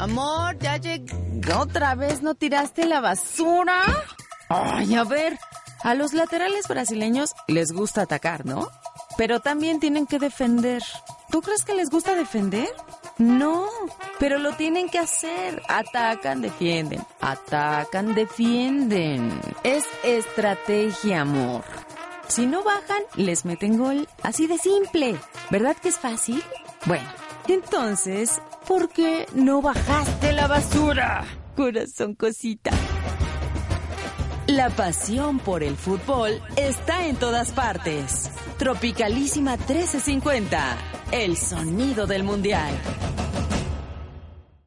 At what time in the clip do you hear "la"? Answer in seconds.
2.86-3.00, 30.32-30.46, 34.46-34.70